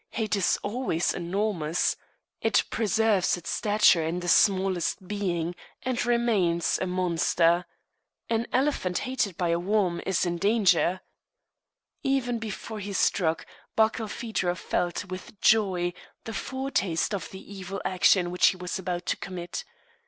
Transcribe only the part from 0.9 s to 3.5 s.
enormous. It preserves